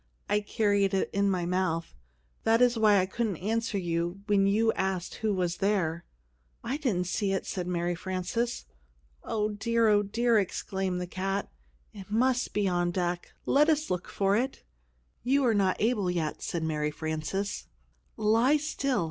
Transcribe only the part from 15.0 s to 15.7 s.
"You are